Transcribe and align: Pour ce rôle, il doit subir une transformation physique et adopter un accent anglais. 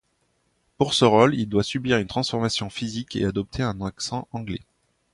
Pour 0.79 0.95
ce 0.95 1.05
rôle, 1.05 1.35
il 1.35 1.47
doit 1.47 1.61
subir 1.61 1.99
une 1.99 2.07
transformation 2.07 2.71
physique 2.71 3.15
et 3.15 3.23
adopter 3.23 3.61
un 3.61 3.79
accent 3.81 4.27
anglais. 4.31 4.63